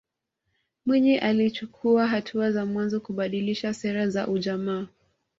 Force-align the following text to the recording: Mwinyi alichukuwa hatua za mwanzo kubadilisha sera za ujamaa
Mwinyi 0.85 1.17
alichukuwa 1.17 2.07
hatua 2.07 2.51
za 2.51 2.65
mwanzo 2.65 2.99
kubadilisha 3.01 3.73
sera 3.73 4.09
za 4.09 4.27
ujamaa 4.27 4.87